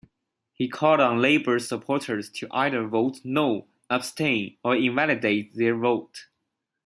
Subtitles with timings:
[0.51, 6.25] He called on Labour supporters to either vote No, abstain or invalidate their vote.